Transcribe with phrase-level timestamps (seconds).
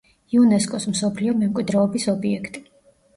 [0.35, 2.65] იუნესკოს მსოფლიო მემკვიდრეობის ობიექტი.